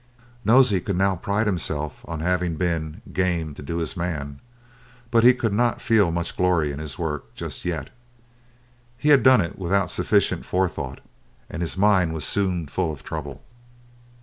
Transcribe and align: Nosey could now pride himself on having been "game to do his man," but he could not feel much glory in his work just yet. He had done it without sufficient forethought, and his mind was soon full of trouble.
Nosey 0.43 0.79
could 0.81 0.95
now 0.97 1.15
pride 1.15 1.45
himself 1.45 2.03
on 2.07 2.21
having 2.21 2.55
been 2.55 3.03
"game 3.13 3.53
to 3.53 3.61
do 3.61 3.77
his 3.77 3.95
man," 3.95 4.39
but 5.11 5.23
he 5.23 5.31
could 5.31 5.53
not 5.53 5.79
feel 5.79 6.09
much 6.11 6.35
glory 6.35 6.71
in 6.71 6.79
his 6.79 6.97
work 6.97 7.35
just 7.35 7.65
yet. 7.65 7.91
He 8.97 9.09
had 9.09 9.21
done 9.21 9.41
it 9.41 9.59
without 9.59 9.91
sufficient 9.91 10.43
forethought, 10.43 11.01
and 11.51 11.61
his 11.61 11.77
mind 11.77 12.15
was 12.15 12.23
soon 12.25 12.65
full 12.65 12.91
of 12.91 13.03
trouble. 13.03 13.43